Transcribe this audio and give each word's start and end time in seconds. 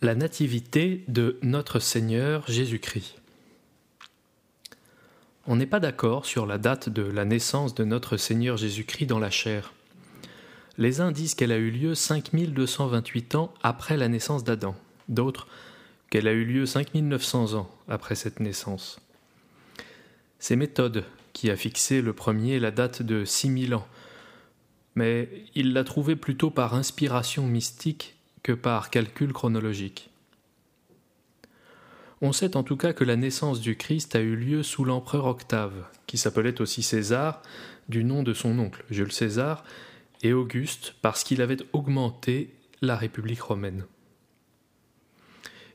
La 0.00 0.14
nativité 0.14 1.02
de 1.08 1.40
notre 1.42 1.80
Seigneur 1.80 2.44
Jésus-Christ. 2.46 3.16
On 5.48 5.56
n'est 5.56 5.66
pas 5.66 5.80
d'accord 5.80 6.24
sur 6.24 6.46
la 6.46 6.56
date 6.56 6.88
de 6.88 7.02
la 7.02 7.24
naissance 7.24 7.74
de 7.74 7.82
notre 7.82 8.16
Seigneur 8.16 8.56
Jésus-Christ 8.56 9.06
dans 9.06 9.18
la 9.18 9.30
chair. 9.30 9.72
Les 10.76 11.00
uns 11.00 11.10
disent 11.10 11.34
qu'elle 11.34 11.50
a 11.50 11.56
eu 11.56 11.72
lieu 11.72 11.96
5228 11.96 13.34
ans 13.34 13.52
après 13.60 13.96
la 13.96 14.06
naissance 14.06 14.44
d'Adam, 14.44 14.76
d'autres 15.08 15.48
qu'elle 16.10 16.28
a 16.28 16.32
eu 16.32 16.44
lieu 16.44 16.64
5900 16.64 17.54
ans 17.54 17.68
après 17.88 18.14
cette 18.14 18.38
naissance. 18.38 19.00
C'est 20.38 20.54
Méthode 20.54 21.06
qui 21.32 21.50
a 21.50 21.56
fixé 21.56 22.02
le 22.02 22.12
premier 22.12 22.60
la 22.60 22.70
date 22.70 23.02
de 23.02 23.24
6000 23.24 23.74
ans, 23.74 23.88
mais 24.94 25.28
il 25.56 25.72
l'a 25.72 25.82
trouvé 25.82 26.14
plutôt 26.14 26.50
par 26.50 26.74
inspiration 26.74 27.48
mystique 27.48 28.14
que 28.48 28.54
par 28.54 28.88
calcul 28.88 29.34
chronologique. 29.34 30.08
On 32.22 32.32
sait 32.32 32.56
en 32.56 32.62
tout 32.62 32.78
cas 32.78 32.94
que 32.94 33.04
la 33.04 33.14
naissance 33.14 33.60
du 33.60 33.76
Christ 33.76 34.16
a 34.16 34.20
eu 34.20 34.36
lieu 34.36 34.62
sous 34.62 34.86
l'empereur 34.86 35.26
Octave, 35.26 35.84
qui 36.06 36.16
s'appelait 36.16 36.62
aussi 36.62 36.82
César, 36.82 37.42
du 37.90 38.04
nom 38.04 38.22
de 38.22 38.32
son 38.32 38.58
oncle, 38.58 38.86
Jules 38.88 39.12
César, 39.12 39.64
et 40.22 40.32
Auguste, 40.32 40.94
parce 41.02 41.24
qu'il 41.24 41.42
avait 41.42 41.58
augmenté 41.74 42.54
la 42.80 42.96
République 42.96 43.42
romaine. 43.42 43.84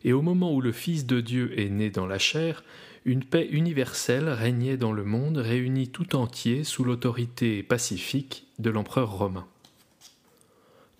Et 0.04 0.12
au 0.12 0.24
moment 0.24 0.52
où 0.52 0.60
le 0.60 0.72
Fils 0.72 1.06
de 1.06 1.22
Dieu 1.22 1.54
est 1.60 1.70
né 1.70 1.92
dans 1.92 2.08
la 2.08 2.18
chair, 2.18 2.64
une 3.06 3.24
paix 3.24 3.48
universelle 3.52 4.30
régnait 4.30 4.78
dans 4.78 4.94
le 4.94 5.04
monde, 5.04 5.38
réunie 5.38 5.90
tout 5.90 6.16
entier 6.16 6.64
sous 6.64 6.84
l'autorité 6.84 7.62
pacifique 7.62 8.48
de 8.58 8.72
l'empereur 8.72 9.12
romain. 9.12 9.46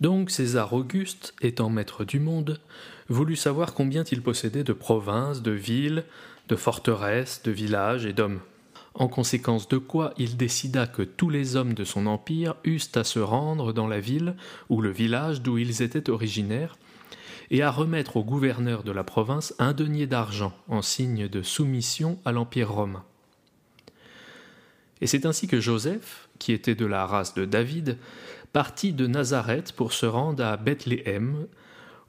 Donc 0.00 0.30
César 0.30 0.72
Auguste, 0.72 1.34
étant 1.40 1.70
maître 1.70 2.04
du 2.04 2.18
monde, 2.18 2.60
voulut 3.08 3.36
savoir 3.36 3.74
combien 3.74 4.04
il 4.04 4.22
possédait 4.22 4.64
de 4.64 4.72
provinces, 4.72 5.42
de 5.42 5.52
villes, 5.52 6.04
de 6.48 6.56
forteresses, 6.56 7.42
de 7.42 7.52
villages 7.52 8.04
et 8.04 8.12
d'hommes. 8.12 8.40
En 8.94 9.08
conséquence 9.08 9.68
de 9.68 9.78
quoi 9.78 10.12
il 10.18 10.36
décida 10.36 10.86
que 10.86 11.02
tous 11.02 11.30
les 11.30 11.56
hommes 11.56 11.74
de 11.74 11.84
son 11.84 12.06
empire 12.06 12.54
eussent 12.64 12.96
à 12.96 13.04
se 13.04 13.18
rendre 13.18 13.72
dans 13.72 13.88
la 13.88 14.00
ville 14.00 14.36
ou 14.68 14.80
le 14.80 14.90
village 14.90 15.42
d'où 15.42 15.58
ils 15.58 15.82
étaient 15.82 16.10
originaires, 16.10 16.76
et 17.50 17.62
à 17.62 17.70
remettre 17.70 18.16
au 18.16 18.24
gouverneur 18.24 18.84
de 18.84 18.92
la 18.92 19.04
province 19.04 19.54
un 19.58 19.72
denier 19.72 20.06
d'argent 20.06 20.52
en 20.68 20.82
signe 20.82 21.28
de 21.28 21.42
soumission 21.42 22.18
à 22.24 22.32
l'Empire 22.32 22.72
romain. 22.72 23.04
Et 25.00 25.06
c'est 25.06 25.26
ainsi 25.26 25.48
que 25.48 25.60
Joseph, 25.60 26.28
qui 26.38 26.52
était 26.52 26.74
de 26.74 26.86
la 26.86 27.04
race 27.06 27.34
de 27.34 27.44
David, 27.44 27.98
partit 28.54 28.92
de 28.92 29.08
Nazareth 29.08 29.72
pour 29.72 29.92
se 29.92 30.06
rendre 30.06 30.44
à 30.44 30.56
Bethléem, 30.56 31.48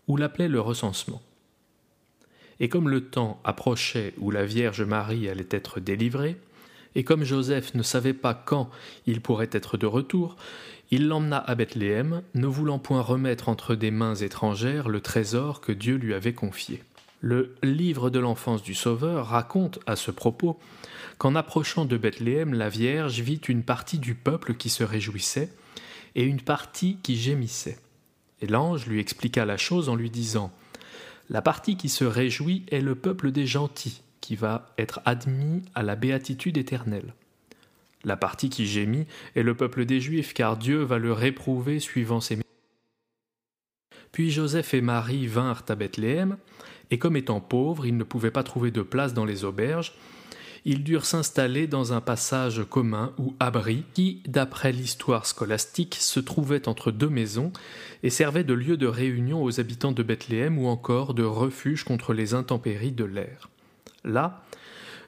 où 0.07 0.15
l'appelait 0.15 0.47
le 0.47 0.61
recensement. 0.61 1.23
Et 2.59 2.69
comme 2.69 2.87
le 2.87 3.03
temps 3.03 3.39
approchait 3.43 4.13
où 4.19 4.29
la 4.29 4.45
Vierge 4.45 4.83
Marie 4.83 5.27
allait 5.27 5.47
être 5.49 5.79
délivrée, 5.79 6.37
et 6.93 7.03
comme 7.03 7.23
Joseph 7.23 7.73
ne 7.73 7.81
savait 7.81 8.13
pas 8.13 8.35
quand 8.35 8.69
il 9.07 9.21
pourrait 9.21 9.49
être 9.53 9.77
de 9.77 9.87
retour, 9.87 10.35
il 10.91 11.07
l'emmena 11.07 11.39
à 11.39 11.55
Bethléem, 11.55 12.21
ne 12.35 12.45
voulant 12.45 12.77
point 12.77 13.01
remettre 13.01 13.49
entre 13.49 13.73
des 13.73 13.89
mains 13.89 14.13
étrangères 14.13 14.87
le 14.87 15.01
trésor 15.01 15.61
que 15.61 15.71
Dieu 15.71 15.95
lui 15.95 16.13
avait 16.13 16.33
confié. 16.33 16.83
Le 17.21 17.55
livre 17.63 18.11
de 18.11 18.19
l'enfance 18.19 18.61
du 18.61 18.75
Sauveur 18.75 19.29
raconte 19.29 19.79
à 19.87 19.95
ce 19.95 20.11
propos 20.11 20.59
qu'en 21.17 21.33
approchant 21.33 21.85
de 21.85 21.97
Bethléem, 21.97 22.53
la 22.53 22.69
Vierge 22.69 23.19
vit 23.21 23.41
une 23.47 23.63
partie 23.63 23.97
du 23.97 24.13
peuple 24.13 24.53
qui 24.53 24.69
se 24.69 24.83
réjouissait, 24.83 25.49
et 26.15 26.23
une 26.23 26.41
partie 26.41 26.97
qui 27.03 27.15
gémissait. 27.17 27.77
Et 28.41 28.47
l'ange 28.47 28.87
lui 28.87 28.99
expliqua 28.99 29.45
la 29.45 29.57
chose 29.57 29.89
en 29.89 29.95
lui 29.95 30.09
disant 30.09 30.51
La 31.29 31.41
partie 31.41 31.77
qui 31.77 31.89
se 31.89 32.03
réjouit 32.03 32.65
est 32.71 32.81
le 32.81 32.95
peuple 32.95 33.31
des 33.31 33.45
gentils, 33.45 34.01
qui 34.21 34.35
va 34.35 34.73
être 34.77 35.01
admis 35.05 35.63
à 35.75 35.83
la 35.83 35.95
béatitude 35.95 36.57
éternelle. 36.57 37.13
La 38.03 38.17
partie 38.17 38.49
qui 38.49 38.67
gémit 38.67 39.07
est 39.35 39.43
le 39.43 39.55
peuple 39.55 39.85
des 39.85 39.99
Juifs, 39.99 40.33
car 40.33 40.57
Dieu 40.57 40.83
va 40.83 40.99
le 40.99 41.11
réprouver 41.11 41.79
suivant 41.79 42.21
ses 42.21 42.37
Puis 44.11 44.31
Joseph 44.31 44.73
et 44.73 44.81
Marie 44.81 45.27
vinrent 45.27 45.63
à 45.67 45.75
Bethléem, 45.75 46.37
et 46.91 46.99
comme 46.99 47.17
étant 47.17 47.39
pauvres, 47.39 47.85
ils 47.85 47.97
ne 47.97 48.03
pouvaient 48.03 48.31
pas 48.31 48.43
trouver 48.43 48.69
de 48.69 48.83
place 48.83 49.15
dans 49.15 49.25
les 49.25 49.43
auberges, 49.43 49.95
ils 50.65 50.83
durent 50.83 51.05
s'installer 51.05 51.67
dans 51.67 51.93
un 51.93 52.01
passage 52.01 52.63
commun 52.67 53.13
ou 53.19 53.35
abri 53.39 53.83
qui, 53.93 54.23
d'après 54.27 54.71
l'histoire 54.71 55.27
scolastique, 55.27 55.95
se 55.99 56.19
trouvait 56.19 56.67
entre 56.67 56.91
deux 56.91 57.09
maisons 57.09 57.53
et 58.01 58.09
servait 58.09 58.43
de 58.43 58.55
lieu 58.55 58.75
de 58.75 58.87
réunion 58.87 59.43
aux 59.43 59.59
habitants 59.59 59.91
de 59.91 60.01
Bethléem 60.01 60.57
ou 60.57 60.65
encore 60.65 61.13
de 61.13 61.23
refuge 61.23 61.83
contre 61.83 62.13
les 62.13 62.33
intempéries 62.33 62.91
de 62.91 63.05
l'air. 63.05 63.49
Là, 64.03 64.43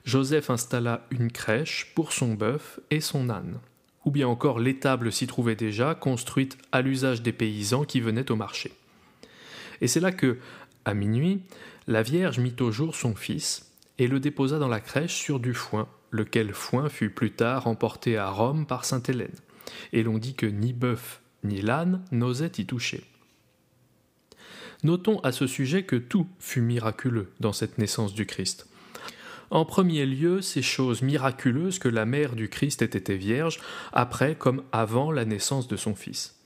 Joseph 0.05 0.51
installa 0.51 1.05
une 1.09 1.31
crèche 1.31 1.91
pour 1.95 2.13
son 2.13 2.35
bœuf 2.35 2.79
et 2.91 3.01
son 3.01 3.29
âne. 3.29 3.57
Ou 4.05 4.11
bien 4.11 4.27
encore 4.27 4.59
l'étable 4.59 5.11
s'y 5.11 5.25
trouvait 5.25 5.55
déjà, 5.55 5.95
construite 5.95 6.57
à 6.71 6.81
l'usage 6.81 7.23
des 7.23 7.33
paysans 7.33 7.83
qui 7.83 7.99
venaient 7.99 8.31
au 8.31 8.35
marché. 8.35 8.71
Et 9.81 9.87
c'est 9.87 9.99
là 9.99 10.11
que, 10.11 10.37
à 10.85 10.93
minuit, 10.93 11.41
la 11.87 12.03
Vierge 12.03 12.39
mit 12.39 12.55
au 12.59 12.71
jour 12.71 12.95
son 12.95 13.15
fils, 13.15 13.67
et 13.99 14.07
le 14.07 14.19
déposa 14.19 14.59
dans 14.59 14.67
la 14.67 14.79
crèche 14.79 15.15
sur 15.15 15.39
du 15.39 15.53
foin, 15.53 15.87
lequel 16.11 16.53
foin 16.53 16.89
fut 16.89 17.09
plus 17.09 17.31
tard 17.31 17.67
emporté 17.67 18.17
à 18.17 18.29
Rome 18.29 18.65
par 18.65 18.85
sainte 18.85 19.09
Hélène, 19.09 19.35
et 19.93 20.03
l'on 20.03 20.17
dit 20.17 20.35
que 20.35 20.45
ni 20.45 20.73
bœuf 20.73 21.21
ni 21.43 21.61
l'âne 21.61 22.03
n'osaient 22.11 22.51
y 22.57 22.65
toucher. 22.65 23.03
Notons 24.83 25.19
à 25.21 25.31
ce 25.31 25.47
sujet 25.47 25.83
que 25.83 25.95
tout 25.95 26.27
fut 26.39 26.61
miraculeux 26.61 27.31
dans 27.39 27.53
cette 27.53 27.77
naissance 27.77 28.13
du 28.13 28.25
Christ. 28.25 28.67
En 29.49 29.65
premier 29.65 30.05
lieu, 30.05 30.41
ces 30.41 30.61
choses 30.61 31.01
miraculeuses 31.01 31.79
que 31.79 31.87
la 31.87 32.05
mère 32.05 32.35
du 32.35 32.49
Christ 32.49 32.81
ait 32.81 32.85
été 32.85 33.15
vierge, 33.15 33.59
après 33.93 34.35
comme 34.35 34.63
avant 34.71 35.11
la 35.11 35.25
naissance 35.25 35.67
de 35.67 35.77
son 35.77 35.95
Fils. 35.95 36.36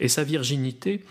Et 0.00 0.08
sa 0.08 0.24
virginité 0.24 1.02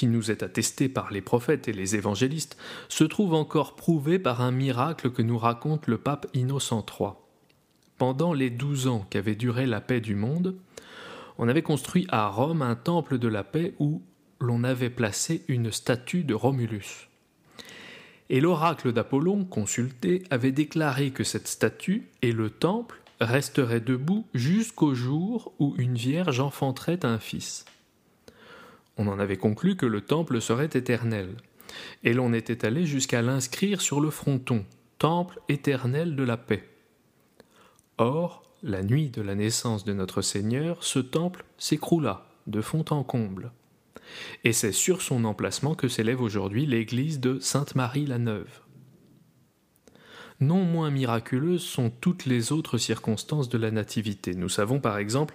qui 0.00 0.06
nous 0.06 0.30
est 0.30 0.42
attesté 0.42 0.88
par 0.88 1.10
les 1.10 1.20
prophètes 1.20 1.68
et 1.68 1.74
les 1.74 1.94
évangélistes, 1.94 2.56
se 2.88 3.04
trouve 3.04 3.34
encore 3.34 3.76
prouvé 3.76 4.18
par 4.18 4.40
un 4.40 4.50
miracle 4.50 5.10
que 5.10 5.20
nous 5.20 5.36
raconte 5.36 5.88
le 5.88 5.98
pape 5.98 6.26
Innocent 6.32 6.86
III. 6.88 7.10
Pendant 7.98 8.32
les 8.32 8.48
douze 8.48 8.86
ans 8.86 9.06
qu'avait 9.10 9.34
duré 9.34 9.66
la 9.66 9.82
paix 9.82 10.00
du 10.00 10.14
monde, 10.14 10.56
on 11.36 11.48
avait 11.48 11.60
construit 11.60 12.06
à 12.08 12.28
Rome 12.28 12.62
un 12.62 12.76
temple 12.76 13.18
de 13.18 13.28
la 13.28 13.44
paix 13.44 13.74
où 13.78 14.02
l'on 14.40 14.64
avait 14.64 14.88
placé 14.88 15.44
une 15.48 15.70
statue 15.70 16.24
de 16.24 16.32
Romulus. 16.32 17.08
Et 18.30 18.40
l'oracle 18.40 18.94
d'Apollon, 18.94 19.44
consulté, 19.44 20.22
avait 20.30 20.50
déclaré 20.50 21.10
que 21.10 21.24
cette 21.24 21.46
statue 21.46 22.08
et 22.22 22.32
le 22.32 22.48
temple 22.48 23.02
resteraient 23.20 23.80
debout 23.80 24.24
jusqu'au 24.32 24.94
jour 24.94 25.52
où 25.58 25.74
une 25.76 25.96
vierge 25.96 26.40
enfanterait 26.40 27.04
un 27.04 27.18
fils. 27.18 27.66
On 28.96 29.06
en 29.06 29.18
avait 29.18 29.36
conclu 29.36 29.76
que 29.76 29.86
le 29.86 30.00
temple 30.00 30.40
serait 30.40 30.70
éternel, 30.72 31.36
et 32.02 32.12
l'on 32.12 32.32
était 32.32 32.64
allé 32.64 32.84
jusqu'à 32.84 33.22
l'inscrire 33.22 33.80
sur 33.80 34.00
le 34.00 34.10
fronton, 34.10 34.64
Temple 34.98 35.40
éternel 35.48 36.14
de 36.14 36.22
la 36.22 36.36
paix. 36.36 36.68
Or, 37.96 38.42
la 38.62 38.82
nuit 38.82 39.08
de 39.08 39.22
la 39.22 39.34
naissance 39.34 39.84
de 39.84 39.94
notre 39.94 40.20
Seigneur, 40.20 40.84
ce 40.84 40.98
temple 40.98 41.44
s'écroula 41.56 42.26
de 42.46 42.60
fond 42.60 42.84
en 42.90 43.02
comble. 43.02 43.52
Et 44.44 44.52
c'est 44.52 44.72
sur 44.72 45.00
son 45.00 45.24
emplacement 45.24 45.74
que 45.74 45.88
s'élève 45.88 46.20
aujourd'hui 46.20 46.66
l'église 46.66 47.20
de 47.20 47.38
Sainte-Marie-la-Neuve. 47.38 48.60
Non 50.40 50.64
moins 50.64 50.90
miraculeuses 50.90 51.62
sont 51.62 51.90
toutes 51.90 52.26
les 52.26 52.52
autres 52.52 52.78
circonstances 52.78 53.48
de 53.48 53.58
la 53.58 53.70
Nativité. 53.70 54.34
Nous 54.34 54.48
savons 54.48 54.80
par 54.80 54.98
exemple 54.98 55.34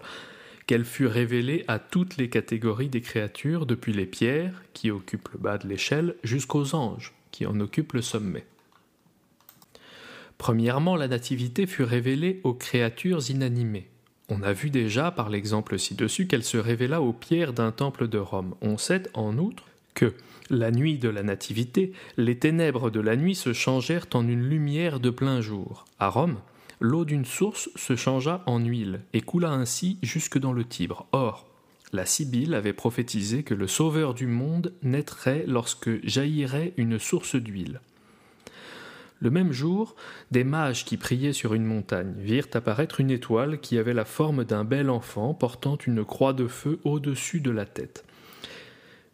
qu'elle 0.68 0.86
fut 0.86 1.08
révélée 1.08 1.64
à 1.68 1.80
toutes 1.80 2.18
les 2.18 2.30
catégories 2.30 2.90
des 2.90 3.02
créatures, 3.02 3.66
depuis 3.66 3.94
les 3.94 4.06
pierres, 4.06 4.64
qui 4.74 4.92
occupent 4.92 5.30
le 5.34 5.40
bas 5.40 5.58
de 5.58 5.68
l'échelle, 5.68 6.16
jusqu'aux 6.24 6.74
anges, 6.74 7.14
qui 7.32 7.46
en 7.46 7.60
occupent 7.60 7.94
le 7.94 8.02
sommet. 8.02 8.46
Premièrement, 10.38 10.96
la 10.96 11.08
nativité 11.08 11.66
fut 11.66 11.84
révélée 11.84 12.42
aux 12.44 12.54
créatures 12.54 13.30
inanimées. 13.30 13.88
On 14.28 14.42
a 14.42 14.54
vu 14.54 14.72
déjà, 14.72 15.12
par 15.12 15.30
l'exemple 15.30 15.78
ci-dessus, 15.78 16.28
qu'elle 16.28 16.44
se 16.44 16.58
révéla 16.58 17.02
aux 17.02 17.14
pierres 17.14 17.54
d'un 17.54 17.72
temple 17.72 18.08
de 18.08 18.18
Rome. 18.18 18.56
On 18.62 18.78
sait, 18.78 19.04
en 19.14 19.38
outre, 19.38 19.66
que, 19.94 20.14
la 20.50 20.72
nuit 20.72 20.98
de 20.98 21.10
la 21.10 21.24
Nativité, 21.24 21.94
les 22.18 22.38
ténèbres 22.38 22.90
de 22.90 23.00
la 23.00 23.16
nuit 23.16 23.36
se 23.36 23.54
changèrent 23.54 24.08
en 24.14 24.28
une 24.28 24.48
lumière 24.48 25.00
de 25.00 25.10
plein 25.10 25.42
jour. 25.42 25.86
À 26.00 26.10
Rome, 26.10 26.38
l'eau 26.80 27.06
d'une 27.06 27.26
source 27.26 27.70
se 27.76 27.96
changea 27.96 28.44
en 28.46 28.60
huile 28.60 29.02
et 29.14 29.22
coula 29.22 29.52
ainsi 29.52 29.98
jusque 30.02 30.38
dans 30.38 30.54
le 30.54 30.66
Tibre. 30.66 31.08
Or, 31.12 31.48
la 31.94 32.06
Sibylle 32.06 32.54
avait 32.54 32.74
prophétisé 32.74 33.44
que 33.44 33.54
le 33.54 33.68
Sauveur 33.68 34.14
du 34.14 34.28
monde 34.28 34.74
naîtrait 34.84 35.46
lorsque 35.48 36.06
jaillirait 36.06 36.74
une 36.78 37.00
source 37.00 37.36
d'huile. 37.36 37.80
Le 39.22 39.32
même 39.32 39.54
jour, 39.54 39.96
des 40.32 40.44
mages 40.44 40.84
qui 40.84 40.98
priaient 40.98 41.34
sur 41.34 41.54
une 41.54 41.64
montagne 41.64 42.14
virent 42.18 42.50
apparaître 42.54 43.00
une 43.00 43.12
étoile 43.12 43.60
qui 43.60 43.78
avait 43.78 43.94
la 43.94 44.04
forme 44.04 44.44
d'un 44.44 44.66
bel 44.66 44.90
enfant 44.90 45.34
portant 45.34 45.78
une 45.88 46.04
croix 46.04 46.34
de 46.34 46.48
feu 46.48 46.80
au-dessus 46.84 47.40
de 47.40 47.52
la 47.52 47.66
tête. 47.66 48.04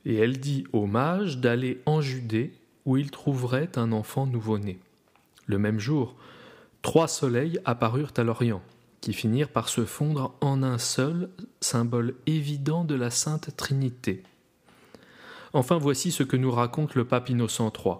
Et 0.05 0.15
elle 0.15 0.39
dit 0.39 0.65
aux 0.73 0.87
mages 0.87 1.37
d'aller 1.37 1.81
en 1.85 2.01
Judée 2.01 2.51
où 2.85 2.97
il 2.97 3.11
trouverait 3.11 3.77
un 3.77 3.91
enfant 3.91 4.25
nouveau-né. 4.25 4.79
Le 5.45 5.59
même 5.59 5.79
jour, 5.79 6.15
trois 6.81 7.07
soleils 7.07 7.59
apparurent 7.65 8.13
à 8.17 8.23
l'Orient, 8.23 8.61
qui 9.01 9.13
finirent 9.13 9.49
par 9.49 9.69
se 9.69 9.85
fondre 9.85 10.33
en 10.41 10.63
un 10.63 10.77
seul, 10.77 11.29
symbole 11.59 12.15
évident 12.27 12.83
de 12.83 12.95
la 12.95 13.09
Sainte 13.09 13.55
Trinité. 13.55 14.23
Enfin 15.53 15.77
voici 15.77 16.11
ce 16.11 16.23
que 16.23 16.37
nous 16.37 16.51
raconte 16.51 16.95
le 16.95 17.05
pape 17.05 17.29
Innocent 17.29 17.71
III. 17.73 17.95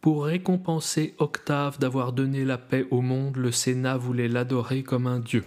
Pour 0.00 0.26
récompenser 0.26 1.14
Octave 1.18 1.78
d'avoir 1.78 2.12
donné 2.12 2.44
la 2.44 2.58
paix 2.58 2.86
au 2.90 3.00
monde, 3.00 3.36
le 3.36 3.52
Sénat 3.52 3.96
voulait 3.96 4.28
l'adorer 4.28 4.82
comme 4.82 5.06
un 5.06 5.20
dieu. 5.20 5.44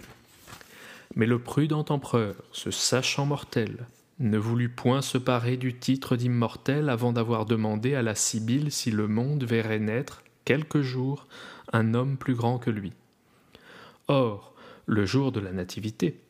Mais 1.14 1.26
le 1.26 1.38
prudent 1.38 1.84
empereur, 1.88 2.34
se 2.52 2.70
sachant 2.70 3.26
mortel, 3.26 3.86
ne 4.18 4.38
voulut 4.38 4.68
point 4.68 5.00
se 5.00 5.18
parer 5.18 5.56
du 5.56 5.78
titre 5.78 6.16
d'immortel 6.16 6.88
avant 6.88 7.12
d'avoir 7.12 7.46
demandé 7.46 7.94
à 7.94 8.02
la 8.02 8.14
Sibylle 8.14 8.72
si 8.72 8.90
le 8.90 9.06
monde 9.06 9.44
verrait 9.44 9.78
naître, 9.78 10.24
quelque 10.48 10.80
jour, 10.80 11.26
un 11.74 11.92
homme 11.92 12.16
plus 12.16 12.34
grand 12.34 12.58
que 12.58 12.70
lui. 12.70 12.94
Or, 14.06 14.54
le 14.86 15.04
jour 15.04 15.30
de 15.30 15.40
la 15.40 15.52
Nativité, 15.52 16.22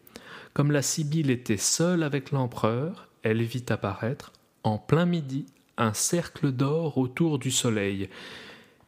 comme 0.55 0.73
la 0.73 0.83
Sibylle 0.83 1.31
était 1.31 1.57
seule 1.57 2.03
avec 2.03 2.33
l'empereur, 2.33 3.11
elle 3.23 3.45
vit 3.45 3.67
apparaître, 3.69 4.33
en 4.65 4.77
plein 4.77 5.07
midi, 5.07 5.47
un 5.77 5.95
cercle 5.95 6.51
d'or 6.51 6.99
autour 6.99 7.39
du 7.39 7.53
soleil, 7.53 8.11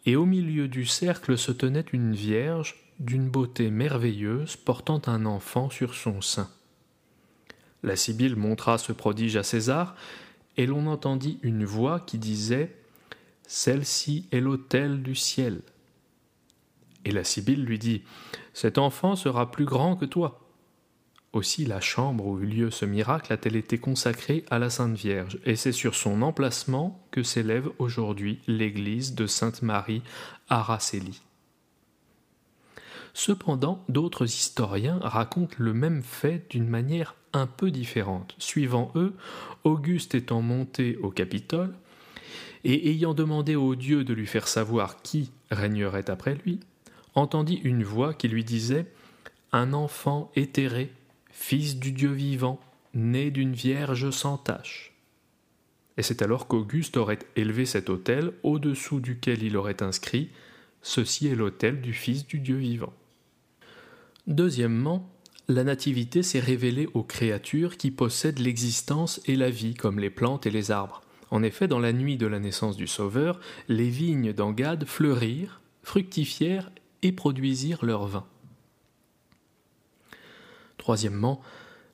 et 0.05 0.17
au 0.17 0.27
milieu 0.27 0.67
du 0.67 0.85
cercle 0.85 1.39
se 1.39 1.53
tenait 1.53 1.87
une 1.93 2.13
vierge 2.13 2.91
d'une 2.99 3.31
beauté 3.31 3.71
merveilleuse 3.71 4.57
portant 4.57 5.01
un 5.07 5.27
enfant 5.27 5.71
sur 5.71 5.95
son 5.95 6.21
sein. 6.21 6.51
La 7.85 7.95
Sibylle 7.95 8.35
montra 8.35 8.79
ce 8.79 8.91
prodige 8.91 9.37
à 9.37 9.45
César, 9.45 9.95
et 10.57 10.67
l'on 10.67 10.89
entendit 10.89 11.39
une 11.43 11.65
voix 11.65 12.01
qui 12.01 12.19
disait 12.19 12.80
Celle-ci 13.53 14.29
est 14.31 14.39
l'autel 14.39 15.03
du 15.03 15.17
ciel. 15.17 15.63
Et 17.05 17.11
la 17.11 17.25
Sibylle 17.25 17.65
lui 17.65 17.81
dit 17.81 18.03
Cet 18.55 18.79
enfant 18.79 19.17
sera 19.17 19.51
plus 19.51 19.65
grand 19.65 19.97
que 19.97 20.05
toi. 20.05 20.49
Aussi 21.33 21.65
la 21.65 21.81
chambre 21.81 22.29
où 22.29 22.39
eut 22.39 22.47
lieu 22.47 22.71
ce 22.71 22.85
miracle 22.85 23.33
a-t-elle 23.33 23.57
été 23.57 23.79
consacrée 23.79 24.45
à 24.51 24.61
la 24.61 24.71
Sainte 24.71 24.97
Vierge, 24.97 25.41
et 25.45 25.57
c'est 25.57 25.73
sur 25.73 25.97
son 25.97 26.23
emplacement 26.23 27.05
que 27.11 27.25
s'élève 27.25 27.69
aujourd'hui 27.81 28.39
l'église 28.47 29.17
de 29.17 29.27
Sainte 29.27 29.63
Marie 29.63 30.03
à 30.49 30.63
Racélie. 30.63 31.21
Cependant, 33.15 33.85
d'autres 33.89 34.27
historiens 34.27 35.01
racontent 35.03 35.57
le 35.59 35.75
même 35.75 36.05
fait 36.05 36.47
d'une 36.51 36.69
manière 36.69 37.17
un 37.33 37.49
peu 37.49 37.73
différente. 37.73 38.37
Suivant 38.39 38.93
eux, 38.95 39.17
Auguste 39.65 40.15
étant 40.15 40.41
monté 40.41 40.99
au 40.99 41.11
Capitole, 41.11 41.75
et 42.65 42.91
ayant 42.91 43.15
demandé 43.15 43.57
au 43.57 43.75
Dieu 43.75 44.05
de 44.05 44.15
lui 44.15 44.27
faire 44.27 44.49
savoir 44.49 45.03
qui 45.03 45.33
régnerait 45.51 46.11
après 46.11 46.37
lui, 46.45 46.61
entendit 47.15 47.61
une 47.65 47.85
voix 47.85 48.15
qui 48.15 48.29
lui 48.29 48.45
disait 48.45 48.87
Un 49.53 49.73
enfant 49.73 50.31
éthéré, 50.37 50.93
fils 51.31 51.79
du 51.79 51.93
Dieu 51.93 52.13
vivant, 52.13 52.61
né 52.95 53.31
d'une 53.31 53.55
vierge 53.55 54.11
sans 54.11 54.37
tache. 54.37 54.93
Et 55.97 56.03
c'est 56.03 56.23
alors 56.23 56.47
qu'Auguste 56.47 56.97
aurait 56.97 57.19
élevé 57.37 57.67
cet 57.67 57.91
autel 57.91 58.33
au-dessous 58.43 59.01
duquel 59.01 59.43
il 59.43 59.57
aurait 59.57 59.83
inscrit 59.83 60.31
Ceci 60.83 61.27
est 61.27 61.35
l'autel 61.35 61.81
du 61.83 61.93
Fils 61.93 62.27
du 62.27 62.39
Dieu 62.39 62.57
vivant. 62.57 62.93
Deuxièmement, 64.27 65.11
la 65.49 65.65
nativité 65.65 66.23
s'est 66.23 66.41
révélée 66.41 66.89
aux 66.95 67.03
créatures 67.03 67.77
qui 67.77 67.91
possèdent 67.91 68.39
l'existence 68.39 69.21
et 69.27 69.37
la 69.37 69.51
vie, 69.51 69.75
comme 69.75 69.99
les 69.99 70.09
plantes 70.09 70.47
et 70.47 70.51
les 70.51 70.71
arbres. 70.71 71.03
En 71.31 71.43
effet, 71.43 71.69
dans 71.69 71.79
la 71.79 71.93
nuit 71.93 72.17
de 72.17 72.27
la 72.27 72.41
naissance 72.41 72.77
du 72.77 72.87
Sauveur, 72.87 73.41
les 73.69 73.89
vignes 73.89 74.33
d'Angade 74.33 74.85
fleurirent, 74.85 75.61
fructifièrent 75.83 76.71
et 77.03 77.13
produisirent 77.13 77.85
leur 77.85 78.07
vin. 78.07 78.27
Troisièmement, 80.77 81.41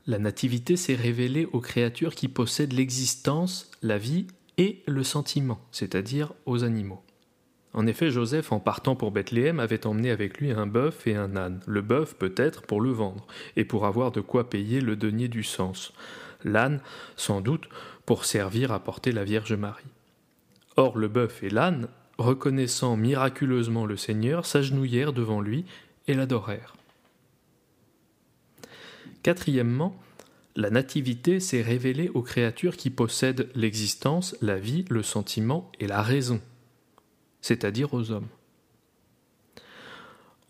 la 0.06 0.18
nativité 0.18 0.76
s'est 0.76 0.94
révélée 0.94 1.46
aux 1.52 1.60
créatures 1.60 2.14
qui 2.14 2.28
possèdent 2.28 2.72
l'existence, 2.72 3.70
la 3.82 3.98
vie 3.98 4.26
et 4.58 4.82
le 4.86 5.02
sentiment, 5.02 5.60
c'est-à-dire 5.70 6.32
aux 6.46 6.64
animaux. 6.64 7.02
En 7.74 7.86
effet, 7.86 8.10
Joseph, 8.10 8.52
en 8.52 8.60
partant 8.60 8.96
pour 8.96 9.10
Bethléem, 9.10 9.60
avait 9.60 9.86
emmené 9.86 10.10
avec 10.10 10.38
lui 10.38 10.50
un 10.50 10.66
bœuf 10.66 11.06
et 11.06 11.14
un 11.14 11.36
âne. 11.36 11.60
Le 11.66 11.82
bœuf, 11.82 12.14
peut-être, 12.14 12.62
pour 12.62 12.80
le 12.80 12.90
vendre, 12.90 13.26
et 13.56 13.66
pour 13.66 13.84
avoir 13.84 14.12
de 14.12 14.22
quoi 14.22 14.48
payer 14.48 14.80
le 14.80 14.96
denier 14.96 15.28
du 15.28 15.42
sens. 15.42 15.92
L'âne, 16.42 16.80
sans 17.16 17.42
doute, 17.42 17.68
pour 18.06 18.24
servir 18.24 18.72
à 18.72 18.82
porter 18.82 19.12
la 19.12 19.24
Vierge 19.24 19.52
Marie. 19.52 19.84
Or, 20.76 20.96
le 20.96 21.08
bœuf 21.08 21.42
et 21.42 21.50
l'âne, 21.50 21.88
reconnaissant 22.18 22.96
miraculeusement 22.96 23.84
le 23.84 23.96
Seigneur, 23.96 24.46
s'agenouillèrent 24.46 25.12
devant 25.12 25.40
lui 25.40 25.66
et 26.06 26.14
l'adorèrent. 26.14 26.74
Quatrièmement, 29.22 29.96
la 30.54 30.70
nativité 30.70 31.40
s'est 31.40 31.62
révélée 31.62 32.08
aux 32.14 32.22
créatures 32.22 32.76
qui 32.76 32.88
possèdent 32.88 33.50
l'existence, 33.54 34.36
la 34.40 34.56
vie, 34.56 34.84
le 34.88 35.02
sentiment 35.02 35.70
et 35.80 35.86
la 35.86 36.00
raison 36.00 36.40
c'est-à-dire 37.46 37.94
aux 37.94 38.10
hommes. 38.10 38.28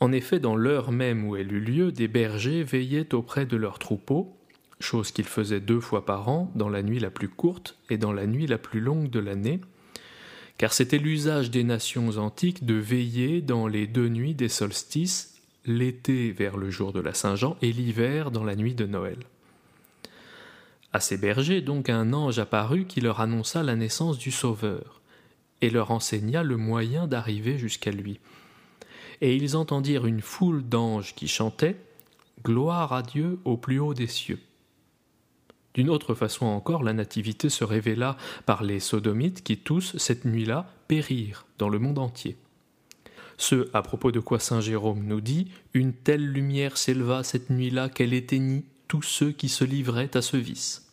En 0.01 0.13
effet, 0.13 0.41
dans 0.41 0.57
l'heure 0.57 0.93
même 0.93 1.27
où 1.27 1.37
elle 1.37 1.53
eut 1.53 1.61
lieu, 1.61 1.93
des 1.93 2.09
bergers 2.09 2.63
veillaient 2.63 3.15
auprès 3.15 3.45
de 3.45 3.57
leurs 3.57 3.79
troupeaux, 3.79 4.35
chose 4.81 5.11
qu'ils 5.11 5.27
faisaient 5.27 5.61
deux 5.61 5.81
fois 5.81 6.05
par 6.05 6.29
an, 6.29 6.51
dans 6.55 6.69
la 6.69 6.83
nuit 6.83 6.99
la 6.99 7.11
plus 7.11 7.29
courte 7.29 7.77
et 7.91 7.99
dans 7.99 8.13
la 8.13 8.27
nuit 8.27 8.47
la 8.47 8.59
plus 8.59 8.81
longue 8.81 9.11
de 9.11 9.21
l'année, 9.21 9.61
car 10.59 10.73
c'était 10.73 10.99
l'usage 10.99 11.51
des 11.51 11.65
nations 11.65 12.17
antiques 12.19 12.65
de 12.65 12.75
veiller 12.75 13.41
dans 13.41 13.67
les 13.67 13.87
deux 13.87 14.09
nuits 14.09 14.35
des 14.35 14.49
solstices, 14.49 15.41
l'été 15.65 16.33
vers 16.33 16.57
le 16.57 16.71
jour 16.71 16.93
de 16.93 17.01
la 17.01 17.15
Saint-Jean 17.15 17.57
et 17.61 17.73
l'hiver 17.73 18.31
dans 18.31 18.45
la 18.45 18.57
nuit 18.57 18.75
de 18.75 18.87
Noël. 18.87 19.19
À 20.93 21.01
ces 21.01 21.19
bergers 21.19 21.61
donc 21.61 21.91
un 21.91 22.13
ange 22.13 22.39
apparut 22.39 22.87
qui 22.87 23.01
leur 23.01 23.21
annonça 23.21 23.63
la 23.63 23.77
naissance 23.77 24.19
du 24.19 24.31
Sauveur 24.31 25.01
et 25.61 25.71
leur 25.71 25.91
enseigna 25.91 26.43
le 26.43 26.57
moyen 26.57 27.07
d'arriver 27.07 27.59
jusqu'à 27.59 27.91
lui. 27.91 28.21
Et 29.21 29.35
ils 29.35 29.57
entendirent 29.57 30.07
une 30.07 30.21
foule 30.21 30.63
d'anges 30.63 31.15
qui 31.15 31.29
chantaient 31.29 31.77
Gloire 32.45 32.93
à 32.93 33.03
Dieu 33.03 33.39
au 33.45 33.57
plus 33.57 33.79
haut 33.79 33.95
des 33.95 34.07
cieux. 34.07 34.39
D'une 35.77 35.91
autre 35.91 36.15
façon 36.15 36.47
encore, 36.47 36.83
la 36.83 36.95
nativité 36.95 37.51
se 37.51 37.63
révéla 37.63 38.17
par 38.47 38.65
les 38.65 38.81
sodomites 38.81 39.45
qui 39.45 39.59
tous, 39.59 39.95
cette 39.99 40.25
nuit-là, 40.25 40.73
périrent 40.89 41.45
dans 41.59 41.69
le 41.69 41.79
monde 41.79 41.99
entier. 41.99 42.39
Ce 43.37 43.69
à 43.75 43.83
propos 43.83 44.11
de 44.11 44.21
quoi 44.21 44.41
saint 44.41 44.63
Jérôme 44.63 45.05
nous 45.05 45.21
dit 45.21 45.49
Une 45.75 45.93
telle 45.93 46.27
lumière 46.27 46.79
s'éleva 46.79 47.23
cette 47.23 47.51
nuit-là 47.51 47.91
qu'elle 47.91 48.15
éteignit 48.15 48.65
tous 48.89 49.03
ceux 49.03 49.33
qui 49.33 49.51
se 49.51 49.65
livraient 49.65 50.17
à 50.17 50.23
ce 50.23 50.39
vice. 50.39 50.91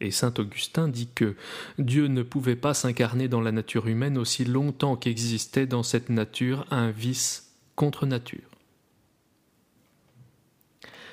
Et 0.00 0.10
saint 0.10 0.32
Augustin 0.38 0.88
dit 0.88 1.08
que 1.14 1.36
Dieu 1.78 2.06
ne 2.06 2.22
pouvait 2.22 2.56
pas 2.56 2.72
s'incarner 2.72 3.28
dans 3.28 3.42
la 3.42 3.52
nature 3.52 3.88
humaine 3.88 4.16
aussi 4.16 4.46
longtemps 4.46 4.96
qu'existait 4.96 5.66
dans 5.66 5.82
cette 5.82 6.08
nature 6.08 6.64
un 6.70 6.90
vice 6.90 7.52
contre 7.76 8.06
nature. 8.06 8.48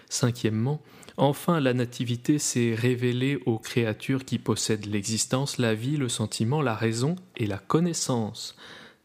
Cinquièmement, 0.08 0.82
enfin 1.18 1.60
la 1.60 1.74
nativité 1.74 2.40
s'est 2.40 2.76
révélée 2.76 3.40
aux 3.46 3.60
créatures 3.60 4.26
qui 4.26 4.40
possèdent 4.40 4.86
l'existence, 4.86 5.58
la 5.58 5.74
vie, 5.74 5.98
le 5.98 6.10
sentiment, 6.10 6.62
la 6.62 6.76
raison 6.76 7.16
et 7.38 7.48
la 7.48 7.58
connaissance, 7.58 8.56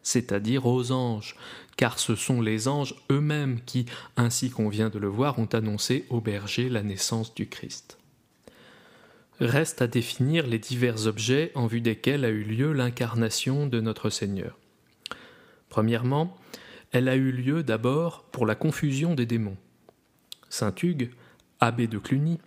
c'est-à-dire 0.02 0.66
aux 0.66 0.92
anges, 0.92 1.36
car 1.76 1.98
ce 1.98 2.14
sont 2.14 2.40
les 2.40 2.68
anges 2.68 2.94
eux-mêmes 3.10 3.60
qui, 3.64 3.86
ainsi 4.16 4.50
qu'on 4.50 4.68
vient 4.68 4.90
de 4.90 4.98
le 4.98 5.08
voir, 5.08 5.38
ont 5.38 5.46
annoncé 5.46 6.04
au 6.10 6.20
berger 6.20 6.68
la 6.68 6.82
naissance 6.82 7.34
du 7.34 7.48
Christ. 7.48 7.98
Reste 9.40 9.80
à 9.80 9.86
définir 9.86 10.46
les 10.46 10.58
divers 10.58 11.06
objets 11.06 11.52
en 11.54 11.66
vue 11.66 11.80
desquels 11.80 12.26
a 12.26 12.28
eu 12.28 12.42
lieu 12.42 12.72
l'incarnation 12.72 13.66
de 13.66 13.80
notre 13.80 14.10
Seigneur. 14.10 14.58
Premièrement, 15.70 16.36
elle 16.92 17.08
a 17.08 17.16
eu 17.16 17.32
lieu 17.32 17.62
d'abord 17.62 18.24
pour 18.24 18.44
la 18.44 18.54
confusion 18.54 19.14
des 19.14 19.24
démons. 19.24 19.56
Saint 20.50 20.74
Hugues, 20.82 21.10
abbé 21.60 21.86
de 21.86 21.98
Cluny, 21.98 22.38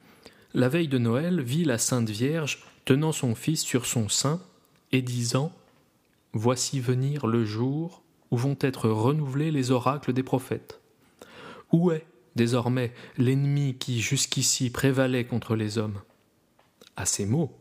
la 0.54 0.70
veille 0.70 0.88
de 0.88 0.98
Noël, 0.98 1.42
vit 1.42 1.66
la 1.66 1.78
Sainte 1.78 2.10
Vierge 2.10 2.64
tenant 2.86 3.12
son 3.12 3.36
Fils 3.36 3.62
sur 3.62 3.86
son 3.86 4.10
sein 4.10 4.42
et 4.92 5.02
disant 5.02 5.52
Voici 6.34 6.80
venir 6.80 7.28
le 7.28 7.46
jour 7.46 8.02
où 8.32 8.38
vont 8.38 8.58
être 8.60 8.90
renouvelés 8.90 9.52
les 9.52 9.72
oracles 9.72 10.14
des 10.14 10.24
prophètes. 10.24 10.82
Où 11.72 11.92
est, 11.92 12.06
désormais, 12.36 12.92
l'ennemi 13.18 13.76
qui 13.76 14.02
jusqu'ici 14.02 14.72
prévalait 14.72 15.26
contre 15.26 15.56
les 15.56 15.78
hommes? 15.78 16.02
À 16.96 17.06
ces 17.06 17.26
mots, 17.26 17.56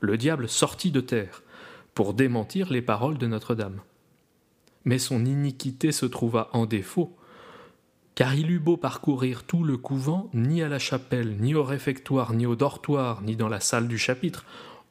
le 0.00 0.16
diable 0.16 0.48
sortit 0.48 0.90
de 0.90 1.00
terre 1.00 1.42
pour 1.94 2.14
démentir 2.14 2.70
les 2.70 2.82
paroles 2.82 3.18
de 3.18 3.26
Notre-Dame. 3.26 3.80
Mais 4.84 4.98
son 4.98 5.24
iniquité 5.24 5.92
se 5.92 6.06
trouva 6.06 6.50
en 6.52 6.66
défaut, 6.66 7.16
car 8.14 8.34
il 8.34 8.50
eut 8.50 8.60
beau 8.60 8.76
parcourir 8.76 9.42
tout 9.42 9.64
le 9.64 9.76
couvent, 9.76 10.30
ni 10.34 10.62
à 10.62 10.68
la 10.68 10.78
chapelle, 10.78 11.36
ni 11.38 11.54
au 11.54 11.64
réfectoire, 11.64 12.32
ni 12.32 12.46
au 12.46 12.54
dortoir, 12.54 13.22
ni 13.22 13.34
dans 13.34 13.48
la 13.48 13.60
salle 13.60 13.88
du 13.88 13.98
chapitre, 13.98 14.44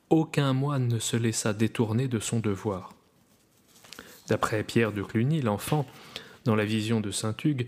aucun 0.09 0.53
moine 0.53 0.87
ne 0.87 0.99
se 0.99 1.15
laissa 1.15 1.53
détourner 1.53 2.07
de 2.07 2.19
son 2.19 2.39
devoir. 2.39 2.93
D'après 4.27 4.63
Pierre 4.63 4.91
de 4.91 5.01
Cluny, 5.01 5.41
l'enfant, 5.41 5.85
dans 6.43 6.55
la 6.55 6.65
vision 6.65 6.99
de 6.99 7.11
saint 7.11 7.35
Hugues, 7.43 7.67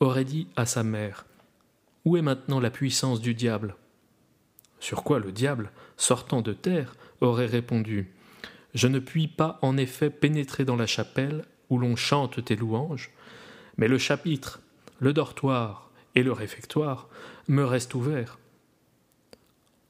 aurait 0.00 0.24
dit 0.24 0.46
à 0.56 0.66
sa 0.66 0.82
mère 0.82 1.24
Où 2.04 2.16
est 2.16 2.22
maintenant 2.22 2.60
la 2.60 2.70
puissance 2.70 3.20
du 3.20 3.34
diable? 3.34 3.76
Sur 4.78 5.02
quoi 5.02 5.18
le 5.18 5.32
diable, 5.32 5.72
sortant 5.96 6.42
de 6.42 6.52
terre, 6.52 6.94
aurait 7.22 7.46
répondu 7.46 8.12
Je 8.74 8.88
ne 8.88 8.98
puis 8.98 9.26
pas 9.26 9.58
en 9.62 9.78
effet 9.78 10.10
pénétrer 10.10 10.66
dans 10.66 10.76
la 10.76 10.86
chapelle 10.86 11.44
où 11.70 11.78
l'on 11.78 11.96
chante 11.96 12.44
tes 12.44 12.56
louanges, 12.56 13.10
mais 13.78 13.88
le 13.88 13.98
chapitre, 13.98 14.60
le 14.98 15.12
dortoir 15.12 15.90
et 16.14 16.22
le 16.22 16.32
réfectoire 16.32 17.08
me 17.48 17.64
restent 17.64 17.94
ouverts. 17.94 18.38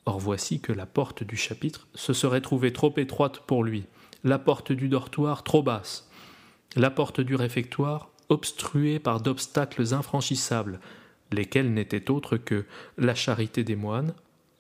Or 0.04 0.20
voici 0.20 0.60
que 0.60 0.72
la 0.72 0.86
porte 0.86 1.24
du 1.24 1.36
chapitre 1.36 1.88
se 1.94 2.12
serait 2.12 2.40
trouvée 2.40 2.72
trop 2.72 2.92
étroite 2.96 3.40
pour 3.40 3.64
lui, 3.64 3.86
la 4.24 4.38
porte 4.38 4.72
du 4.72 4.88
dortoir 4.88 5.42
trop 5.42 5.62
basse, 5.62 6.08
la 6.76 6.90
porte 6.90 7.20
du 7.20 7.34
réfectoire 7.34 8.10
obstruée 8.28 8.98
par 8.98 9.20
d'obstacles 9.20 9.94
infranchissables, 9.94 10.80
lesquels 11.32 11.72
n'étaient 11.72 12.10
autres 12.10 12.36
que 12.36 12.64
la 12.98 13.14
charité 13.14 13.64
des 13.64 13.76
moines, 13.76 14.14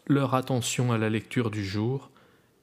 leur 0.06 0.34
attention 0.34 0.92
à 0.92 0.98
la 0.98 1.10
lecture 1.10 1.50
du 1.50 1.64
jour, 1.64 2.10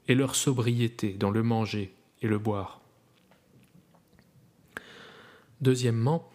et 0.08 0.16
leur 0.16 0.36
sobriété 0.36 1.13
dans 1.13 1.32
le 1.32 1.44
manger 1.44 1.94
et 2.22 2.28
le 2.28 2.38
boire. 2.38 2.82
Deuxièmement, 5.62 6.30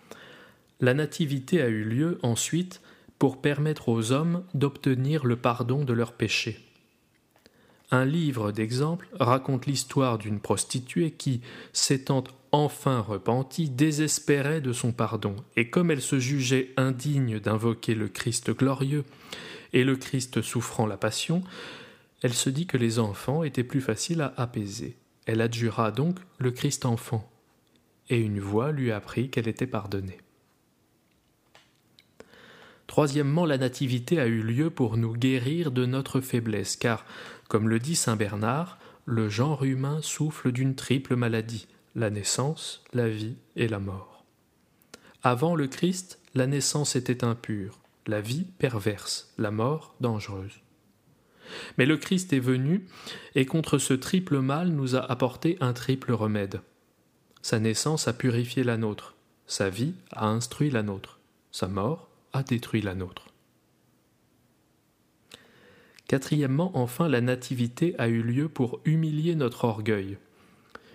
la 0.81 0.95
nativité 0.95 1.61
a 1.63 1.69
eu 1.69 1.85
lieu 1.85 2.19
ensuite 2.23 2.81
pour 3.19 3.41
permettre 3.41 3.89
aux 3.89 4.13
hommes 4.13 4.45
d'obtenir 4.55 5.25
le 5.25 5.37
pardon 5.37 5.85
de 5.85 5.93
leurs 5.93 6.13
péchés. 6.13 6.61
Un 7.91 8.05
livre 8.05 8.53
d'exemple 8.53 9.09
raconte 9.19 9.67
l'histoire 9.67 10.19
d'une 10.19 10.41
prostituée 10.41 11.11
qui, 11.13 11.41
s'étant 11.73 12.25
enfin 12.53 13.01
repentie, 13.01 13.71
désespérait 13.71 14.61
de 14.61 14.73
son 14.73 14.93
pardon, 14.93 15.37
et 15.57 15.71
comme 15.71 15.91
elle 15.91 16.03
se 16.03 16.19
jugeait 16.19 16.73
indigne 16.77 17.41
d'invoquer 17.41 17.95
le 17.95 18.09
Christ 18.09 18.51
glorieux 18.51 19.05
et 19.73 19.85
le 19.85 19.97
Christ 19.97 20.43
souffrant 20.43 20.87
la 20.87 20.97
passion, 20.97 21.43
elle 22.23 22.35
se 22.35 22.51
dit 22.51 22.67
que 22.67 22.77
les 22.77 22.99
enfants 22.99 23.43
étaient 23.43 23.65
plus 23.65 23.81
faciles 23.81 24.21
à 24.21 24.35
apaiser. 24.37 24.97
Elle 25.27 25.41
adjura 25.41 25.91
donc 25.91 26.19
le 26.39 26.51
Christ 26.51 26.85
enfant, 26.85 27.31
et 28.11 28.19
une 28.19 28.41
voix 28.41 28.71
lui 28.71 28.93
apprit 28.93 29.31
qu'elle 29.31 29.49
était 29.49 29.67
pardonnée. 29.67 30.19
Troisièmement, 32.89 33.45
la 33.45 33.59
nativité 33.59 34.19
a 34.19 34.27
eu 34.27 34.43
lieu 34.43 34.71
pour 34.71 34.97
nous 34.97 35.13
guérir 35.13 35.71
de 35.71 35.87
notre 35.87 36.21
faiblesse, 36.21 36.77
car, 36.77 37.05
comme 37.47 37.69
le 37.69 37.79
dit 37.79 37.95
saint 37.95 38.17
Bernard, 38.17 38.79
le 39.05 39.29
genre 39.29 39.63
humain 39.63 40.01
souffle 40.03 40.51
d'une 40.51 40.75
triple 40.75 41.15
maladie, 41.15 41.69
la 41.95 42.11
naissance, 42.11 42.83
la 42.93 43.09
vie 43.09 43.37
et 43.57 43.69
la 43.69 43.79
mort. 43.79 44.25
Avant 45.23 45.55
le 45.55 45.69
Christ, 45.69 46.19
la 46.35 46.47
naissance 46.47 46.97
était 46.97 47.25
impure, 47.25 47.79
la 48.07 48.23
vie 48.23 48.47
perverse, 48.59 49.33
la 49.37 49.51
mort 49.51 49.95
dangereuse. 50.01 50.61
Mais 51.77 51.87
le 51.87 51.99
Christ 51.99 52.33
est 52.33 52.41
venu, 52.41 52.87
et 53.35 53.45
contre 53.45 53.79
ce 53.79 53.95
triple 53.95 54.41
mal 54.41 54.69
nous 54.69 54.97
a 54.97 55.01
apporté 55.01 55.59
un 55.61 55.75
triple 55.75 56.13
remède. 56.13 56.63
Sa 57.43 57.59
naissance 57.59 58.09
a 58.09 58.15
purifié 58.15 58.65
la 58.65 58.79
nôtre, 58.79 59.15
sa 59.47 59.69
vie 59.69 59.95
a 60.13 60.27
instruit 60.27 60.71
la 60.71 60.83
nôtre, 60.83 61.19
sa 61.53 61.69
mort 61.69 62.08
a 62.33 62.43
détruit 62.43 62.83
la 62.83 62.95
nôtre. 62.95 63.29
Quatrièmement, 66.09 66.71
enfin, 66.75 67.07
la 67.07 67.21
nativité 67.21 67.95
a 67.99 68.09
eu 68.09 68.23
lieu 68.23 68.49
pour 68.49 68.81
humilier 68.87 69.35
notre 69.35 69.65
orgueil. 69.65 70.17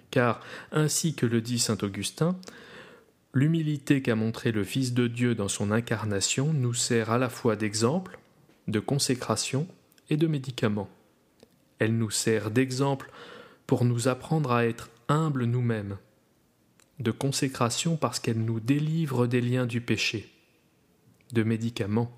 Car, 0.09 0.41
ainsi 0.71 1.13
que 1.13 1.27
le 1.27 1.39
dit 1.39 1.59
saint 1.59 1.77
Augustin, 1.83 2.35
l'humilité 3.33 4.01
qu'a 4.01 4.15
montré 4.15 4.51
le 4.51 4.63
Fils 4.63 4.93
de 4.93 5.07
Dieu 5.07 5.35
dans 5.35 5.47
son 5.47 5.71
incarnation 5.71 6.51
nous 6.51 6.73
sert 6.73 7.11
à 7.11 7.19
la 7.19 7.29
fois 7.29 7.55
d'exemple, 7.55 8.17
de 8.67 8.79
consécration 8.79 9.67
et 10.09 10.17
de 10.17 10.27
médicament. 10.27 10.89
Elle 11.77 11.97
nous 11.97 12.11
sert 12.11 12.49
d'exemple 12.49 13.11
pour 13.67 13.85
nous 13.85 14.07
apprendre 14.07 14.51
à 14.51 14.65
être 14.65 14.89
humbles 15.09 15.45
nous-mêmes, 15.45 15.97
de 16.99 17.11
consécration 17.11 17.97
parce 17.97 18.19
qu'elle 18.19 18.43
nous 18.43 18.59
délivre 18.59 19.27
des 19.27 19.41
liens 19.41 19.65
du 19.65 19.81
péché, 19.81 20.31
de 21.33 21.43
médicaments, 21.43 22.15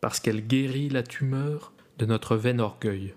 parce 0.00 0.20
qu'elle 0.20 0.46
guérit 0.46 0.88
la 0.88 1.02
tumeur 1.02 1.72
de 1.98 2.06
notre 2.06 2.36
vain 2.36 2.58
orgueil. 2.58 3.14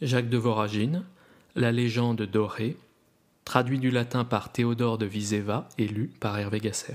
Jacques 0.00 0.30
de 0.30 0.38
Voragine, 0.38 1.04
La 1.56 1.72
légende 1.72 2.22
dorée, 2.22 2.76
traduit 3.44 3.78
du 3.78 3.90
latin 3.90 4.24
par 4.24 4.52
Théodore 4.52 4.98
de 4.98 5.06
Viseva 5.06 5.68
et 5.76 5.88
lu 5.88 6.10
par 6.20 6.38
Hervé 6.38 6.60
Gasser. 6.60 6.94